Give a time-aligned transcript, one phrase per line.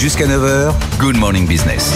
[0.00, 1.92] Jusqu'à 9h, Good Morning Business.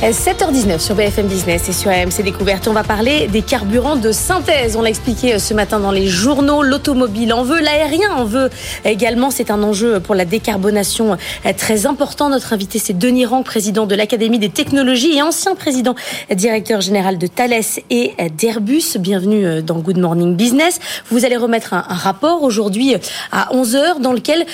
[0.00, 2.66] 7h19 sur BFM Business et sur AMC Découverte.
[2.66, 4.74] On va parler des carburants de synthèse.
[4.74, 6.62] On l'a expliqué euh, ce matin dans les journaux.
[6.62, 8.48] L'automobile en veut, l'aérien en veut
[8.86, 9.30] également.
[9.30, 12.30] C'est un enjeu pour la décarbonation euh, très important.
[12.30, 15.94] Notre invité, c'est Denis Rang, président de l'Académie des technologies et ancien président
[16.30, 17.52] euh, directeur général de Thales
[17.90, 18.96] et d'Airbus.
[18.98, 20.80] Bienvenue dans Good Morning Business.
[21.10, 22.96] Vous allez remettre un rapport aujourd'hui
[23.30, 24.46] à 11h dans lequel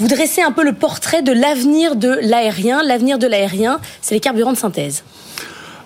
[0.00, 2.82] vous dressez un peu le portrait de l'avenir de l'aérien.
[2.82, 5.04] L'avenir de l'aérien, c'est les carburants de synthèse.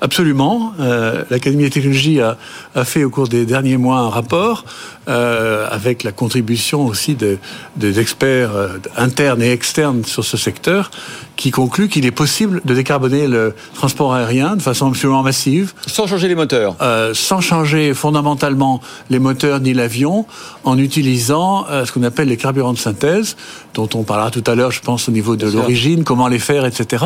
[0.04, 0.74] Absolument.
[0.80, 2.36] Euh, L'Académie des technologies a,
[2.74, 4.66] a, fait au cours des derniers mois un rapport
[5.08, 7.38] euh, avec la contribution aussi de,
[7.76, 8.68] des experts euh,
[8.98, 10.90] internes et externes sur ce secteur
[11.36, 15.72] qui conclut qu'il est possible de décarboner le transport aérien de façon absolument massive.
[15.86, 16.76] Sans changer les moteurs
[17.14, 20.26] Sans changer fondamentalement les moteurs ni l'avion,
[20.64, 23.36] en utilisant ce qu'on appelle les carburants de synthèse,
[23.72, 26.66] dont on parlera tout à l'heure, je pense, au niveau de l'origine, comment les faire,
[26.66, 27.04] etc.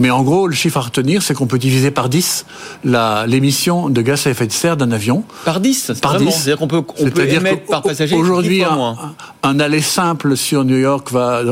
[0.00, 2.29] Mais en gros, le chiffre à retenir, c'est qu'on peut diviser par 10
[2.84, 5.24] l'émission de gaz à effet de serre d'un avion.
[5.44, 6.30] Par 10 Par 10.
[6.30, 8.96] C'est-à-dire qu'on peut, on peut émettre par passager Aujourd'hui, un,
[9.42, 11.08] un, aller simple sur New York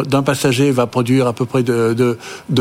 [0.06, 2.18] d'un passager va produire à peu près de,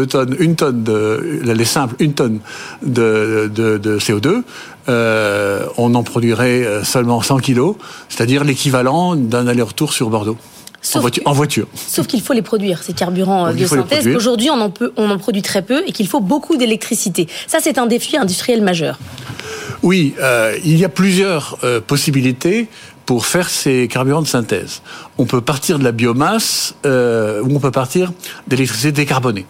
[0.10, 2.40] tonnes, une tonne de, les simples, une tonne
[2.84, 4.44] de, de, de CO2.
[4.90, 7.76] Euh, on en produirait seulement 100 kilos,
[8.10, 10.38] c'est-à-dire l'équivalent d'un aller-retour sur Bordeaux.
[10.88, 11.68] Sauf en, voiture, en voiture.
[11.76, 14.08] Sauf qu'il faut les produire, ces carburants Donc de synthèse.
[14.08, 17.28] Aujourd'hui, on, en peut, on en produit très peu et qu'il faut beaucoup d'électricité.
[17.46, 18.98] Ça, c'est un défi industriel majeur.
[19.84, 22.68] Oui, euh, il y a plusieurs euh, possibilités
[23.06, 24.82] pour faire ces carburants de synthèse.
[25.18, 28.14] On peut partir de la biomasse euh, ou on peut partir
[28.48, 29.46] d'électricité décarbonée,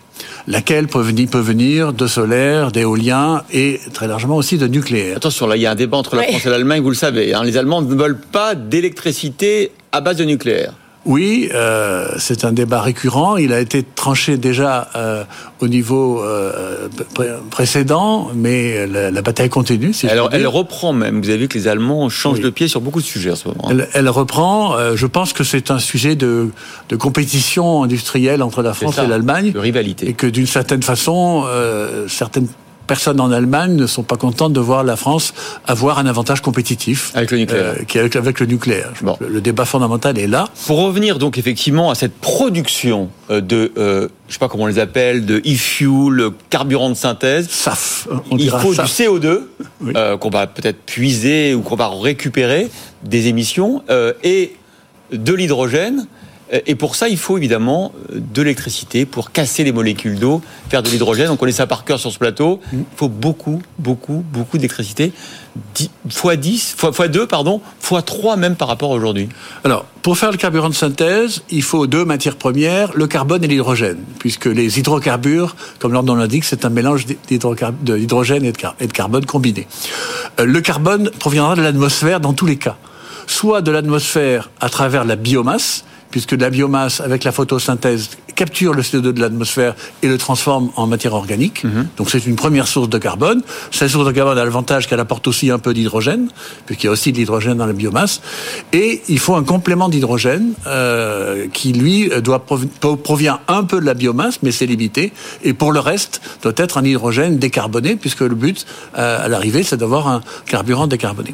[0.47, 5.17] laquelle peut venir, peut venir de solaire, d'éolien et très largement aussi de nucléaire.
[5.17, 7.35] Attention, là, il y a un débat entre la France et l'Allemagne, vous le savez.
[7.35, 10.73] Hein, les Allemands ne veulent pas d'électricité à base de nucléaire.
[11.07, 13.37] Oui, euh, c'est un débat récurrent.
[13.37, 15.23] Il a été tranché déjà euh,
[15.61, 19.93] au niveau euh, pré précédent, mais la, la bataille continue.
[19.93, 21.21] Si Alors, elle reprend même.
[21.21, 22.43] Vous avez vu que les Allemands changent oui.
[22.43, 23.69] de pied sur beaucoup de sujets en ce moment.
[23.71, 24.75] Elle, elle reprend.
[24.95, 26.49] je pense que c'est un sujet de,
[26.89, 29.53] de, compétition industrielle entre la France et l'Allemagne.
[29.53, 30.09] De rivalité.
[30.09, 31.45] Et que d'une certaine façon,
[32.09, 32.47] certaines
[32.87, 35.33] personnes en Allemagne ne sont pas contentes de voir la France
[35.65, 37.75] avoir un avantage compétitif avec le nucléaire.
[37.79, 38.93] Euh, qui avec, avec, le nucléaire.
[39.01, 39.17] Bon.
[39.19, 40.47] Le, le, débat fondamental est là.
[40.65, 44.79] Pour revenir donc effectivement à cette production de, euh, je sais pas comment on les
[44.79, 47.49] appelle, de e-fuel, carburant de synthèse.
[47.49, 48.07] SAF.
[48.31, 48.85] Il faut SAF.
[48.97, 49.41] du CO2
[49.81, 49.93] Oui.
[49.95, 52.69] euh, qu'on va peut-être puiser ou qu'on va récupérer
[53.03, 54.55] des émissions euh, et
[55.11, 56.07] de l'hydrogène.
[56.65, 60.89] Et pour ça, il faut évidemment de l'électricité pour casser les molécules d'eau, faire de
[60.89, 61.29] l'hydrogène.
[61.29, 62.61] On connaît ça par cœur sur ce plateau.
[62.71, 65.11] Il faut beaucoup, beaucoup, beaucoup d'électricité.
[66.09, 69.27] Fois 10, fois, fois 2, pardon, fois 3 même par rapport à aujourd'hui.
[69.65, 73.47] Alors, pour faire le carburant de synthèse, il faut deux matières premières, le carbone et
[73.47, 79.25] l'hydrogène, puisque les hydrocarbures, comme leur nom l'indique, c'est un mélange d'hydrogène et de carbone
[79.25, 79.67] combiné.
[80.39, 82.77] Euh, Le carbone proviendra de l'atmosphère dans tous les cas.
[83.25, 88.83] Soit de l'atmosphère à travers la biomasse, puisque la biomasse, avec la photosynthèse, capture le
[88.83, 91.63] CO2 de l'atmosphère et le transforme en matière organique.
[91.63, 91.87] Mhm.
[91.97, 93.41] Donc c'est une première source de carbone.
[93.71, 96.29] Cette source de carbone a l'avantage qu'elle apporte aussi un peu d'hydrogène,
[96.65, 98.21] puisqu'il y a aussi de l'hydrogène dans la biomasse.
[98.71, 102.45] Et il faut un complément d'hydrogène euh, qui, lui, doit
[103.03, 105.11] provient un peu de la biomasse, mais c'est limité.
[105.43, 108.65] Et pour le reste, doit être un hydrogène décarboné, puisque le but,
[108.97, 111.33] euh, à l'arrivée, c'est d'avoir un carburant décarboné.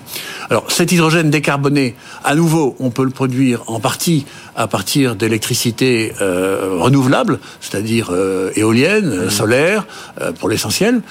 [0.49, 4.25] Alors cet hydrogène décarboné, à nouveau, on peut le produire en partie
[4.55, 6.92] à partir d'électricité euh, renouvelable,
[7.61, 9.29] c'est-à-dire euh, éolienne, mmh.
[9.29, 9.85] solaire,
[10.21, 11.01] euh, pour l'essentiel.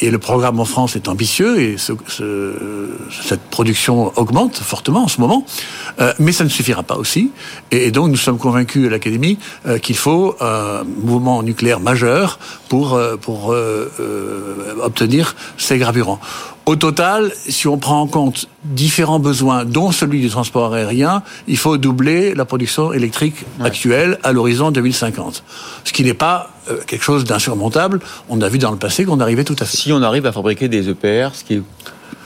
[0.00, 2.52] et le programme en France est ambitieux et ce, ce,
[3.28, 5.46] cette production augmente fortement en ce moment.
[6.18, 7.30] mais ça ne suffira pas aussi.
[7.70, 9.38] Et, et donc nous sommes convaincus à l'Académie
[9.82, 12.38] qu'il faut un mouvement nucléaire majeur
[12.68, 13.54] pour, pour
[14.82, 16.20] obtenir ces carburants.
[16.66, 21.58] Au total, si on prend en compte différents besoins, dont celui du transport aérien, il
[21.58, 23.66] faut doubler la production électrique ouais.
[23.66, 25.44] actuelle à l'horizon 2050.
[25.84, 28.00] Ce qui n'est pas euh, quelque chose d'insurmontable.
[28.30, 29.76] On a vu dans le passé qu'on arrivait tout à fait.
[29.76, 31.62] Si on arrive à fabriquer des EPR, ce qui est...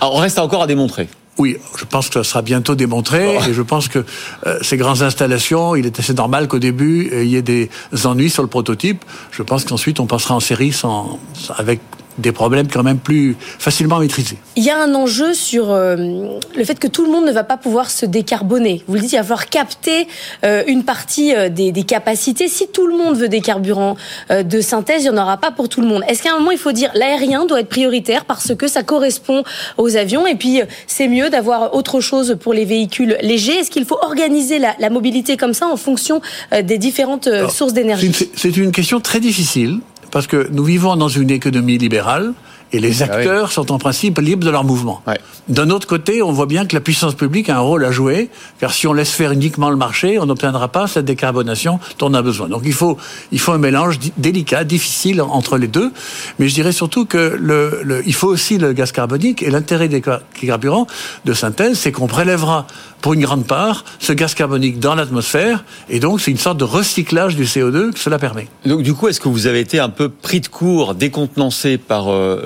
[0.01, 1.09] Alors, on reste encore à démontrer.
[1.39, 3.49] Oui, je pense que ça sera bientôt démontré oh.
[3.49, 4.05] et je pense que
[4.47, 7.71] euh, ces grandes installations, il est assez normal qu'au début euh, il y ait des
[8.05, 9.05] ennuis sur le prototype.
[9.31, 11.19] Je pense qu'ensuite on passera en série sans,
[11.57, 11.81] avec
[12.19, 14.37] des problèmes quand même plus facilement maîtrisés.
[14.57, 17.45] Il y a un enjeu sur euh, le fait que tout le monde ne va
[17.45, 18.83] pas pouvoir se décarboner.
[18.89, 20.09] Vous le dites, il va falloir capter
[20.45, 22.49] euh, une partie euh, des, des, capacités.
[22.49, 23.97] Si tout le monde veut des carburants
[24.31, 26.03] de synthèse, il n'y en aura pas pour tout le monde.
[26.09, 29.45] Est-ce qu'à un moment, il faut dire l'aérien doit être prioritaire parce que ça correspond
[29.79, 33.59] aux avions et puis c'est mieux d'avoir autre chose pour les véhicules légers?
[33.59, 36.21] Est-ce qu'il faut organiser la, la, mobilité comme ça en fonction
[36.63, 38.13] des différentes sources d'énergie?
[38.35, 42.33] C'est une question très difficile parce que nous vivons dans une économie libérale
[42.73, 45.03] et les ah acteurs sont en principe libres de leur mouvement.
[45.49, 48.29] D'un autre côté, on voit bien que la puissance publique a un rôle à jouer,
[48.61, 52.15] car si on laisse faire uniquement le marché, on n'obtiendra pas cette décarbonation dont on
[52.15, 52.49] a besoin.
[52.49, 52.99] Donc il faut,
[53.33, 55.91] il faut un mélange délicat, difficile entre les deux.
[56.39, 59.89] Mais je dirais surtout que le, le il faut aussi le gaz carbonique et l'intérêt
[59.89, 60.03] des
[60.35, 60.87] carburants
[61.25, 62.67] de synthèse, c'est qu'on prélèvera
[63.01, 66.65] pour une grande part ce gaz carbonique dans l'atmosphère, et donc c'est une sorte de
[66.65, 68.49] recyclage du CO2 que cela permet.
[68.67, 72.09] Donc du coup, est-ce que vous avez été un peu pris de court, décontenancé par
[72.09, 72.41] euh,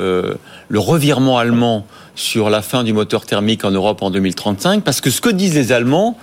[0.68, 5.10] le revirement allemand sur la fin du moteur thermique en Europe en 2035 Parce que
[5.10, 6.16] ce que disent les Allemands,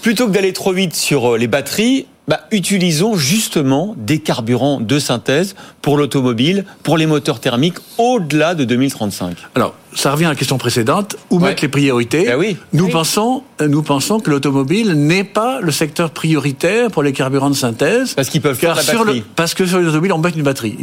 [0.00, 4.98] plutôt que d'aller trop vite sur euh, les batteries, bah, utilisons justement des carburants de
[4.98, 9.36] synthèse pour l'automobile, pour les moteurs thermiques au-delà de 2035.
[9.54, 12.56] Alors, ça revient à la question précédente, où mettre les priorités ben oui.
[12.72, 17.54] Nous pensons, nous pensons que l'automobile n'est pas le secteur prioritaire pour les carburants de
[17.54, 18.14] synthèse.
[18.14, 19.18] Parce qu'ils peuvent faire la batterie.
[19.18, 20.78] Le, parce que sur l'automobile, on met une batterie.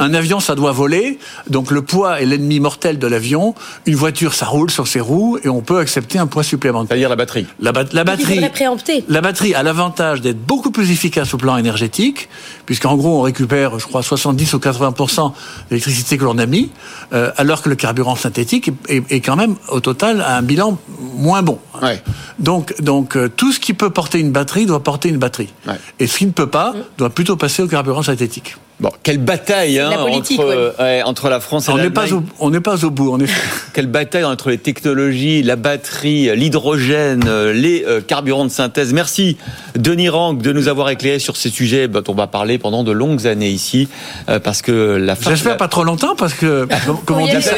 [0.00, 1.18] Un avion, ça doit voler,
[1.50, 3.54] donc le poids est l'ennemi mortel de l'avion.
[3.84, 6.88] Une voiture, ça roule sur ses roues et on peut accepter un poids supplémentaire.
[6.88, 7.46] C'est-à-dire la batterie.
[7.60, 8.40] La, la batterie.
[9.08, 12.28] La batterie a l'avantage d'être beaucoup plus efficace au plan énergétique,
[12.64, 15.32] puisqu'en gros, on récupère, je crois, 70 ou 80%
[15.70, 16.70] d'électricité que l'on a mis,
[17.12, 20.78] euh, alors que le carburant synthétique est, quand même au total à un bilan
[21.16, 21.58] moins bon.
[22.38, 25.52] Donc, donc euh, tout ce qui peut porter une batterie doit porter une batterie.
[25.98, 28.56] Et ce qui ne peut pas doit plutôt passer au carburant synthétique.
[28.78, 30.74] Bon, quelle bataille hein, entre,
[31.06, 32.20] entre, la France et l'Allemagne.
[32.38, 33.40] On n'est pas, au bout, en effet.
[33.72, 38.92] quelle bataille entre les technologies, la batterie, l'hydrogène, euh, les euh, carburants de synthèse.
[38.92, 39.38] Merci,
[39.76, 42.92] Denis Rank, de nous avoir éclairé sur ces sujets dont on va parler pendant de
[42.92, 43.88] longues années ici,
[44.44, 45.14] parce que la.
[45.14, 46.68] J'espère pas trop longtemps, parce que,
[47.06, 47.52] comment on dit, ça,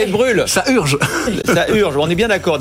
[0.46, 0.98] ça urge.
[1.44, 2.56] ça urge, on est bien d'accord.